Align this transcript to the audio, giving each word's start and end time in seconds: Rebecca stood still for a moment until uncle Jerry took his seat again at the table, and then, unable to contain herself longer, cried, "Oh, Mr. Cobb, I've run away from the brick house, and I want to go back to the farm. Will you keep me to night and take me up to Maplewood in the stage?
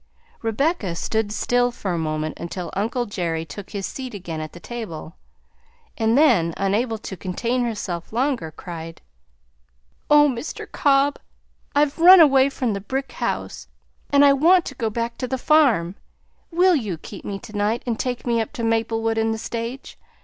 Rebecca 0.41 0.95
stood 0.95 1.31
still 1.31 1.69
for 1.69 1.91
a 1.93 1.97
moment 1.99 2.39
until 2.39 2.71
uncle 2.73 3.05
Jerry 3.05 3.45
took 3.45 3.69
his 3.69 3.85
seat 3.85 4.15
again 4.15 4.41
at 4.41 4.53
the 4.53 4.59
table, 4.59 5.15
and 5.95 6.17
then, 6.17 6.55
unable 6.57 6.97
to 6.97 7.15
contain 7.15 7.63
herself 7.65 8.11
longer, 8.11 8.49
cried, 8.49 9.03
"Oh, 10.09 10.27
Mr. 10.27 10.65
Cobb, 10.65 11.19
I've 11.75 11.99
run 11.99 12.19
away 12.19 12.49
from 12.49 12.73
the 12.73 12.81
brick 12.81 13.11
house, 13.11 13.67
and 14.09 14.25
I 14.25 14.33
want 14.33 14.65
to 14.65 14.73
go 14.73 14.89
back 14.89 15.19
to 15.19 15.27
the 15.27 15.37
farm. 15.37 15.93
Will 16.49 16.75
you 16.75 16.97
keep 16.97 17.23
me 17.23 17.37
to 17.37 17.53
night 17.55 17.83
and 17.85 17.99
take 17.99 18.25
me 18.25 18.41
up 18.41 18.53
to 18.53 18.63
Maplewood 18.63 19.19
in 19.19 19.31
the 19.31 19.37
stage? 19.37 19.99